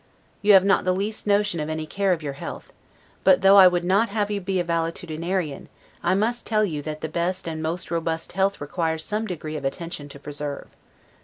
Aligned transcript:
You 0.41 0.53
have 0.53 0.65
not 0.65 0.83
the 0.83 0.93
least 0.95 1.27
notion 1.27 1.59
of 1.59 1.69
any 1.69 1.85
care 1.85 2.11
of 2.11 2.23
your 2.23 2.33
health; 2.33 2.73
but 3.23 3.41
though 3.43 3.57
I 3.57 3.67
would 3.67 3.83
not 3.83 4.09
have 4.09 4.31
you 4.31 4.41
be 4.41 4.59
a 4.59 4.63
valetudinarian, 4.63 5.67
I 6.01 6.15
must 6.15 6.47
tell 6.47 6.65
you 6.65 6.81
that 6.81 7.01
the 7.01 7.07
best 7.07 7.47
and 7.47 7.61
most 7.61 7.91
robust 7.91 8.31
health 8.31 8.59
requires 8.59 9.05
some 9.05 9.27
degree 9.27 9.57
of 9.57 9.63
attention 9.63 10.09
to 10.09 10.17
preserve. 10.19 10.69